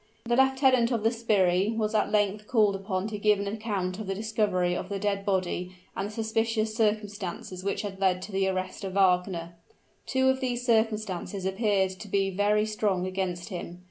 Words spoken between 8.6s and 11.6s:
of Wagner. Two of these circumstances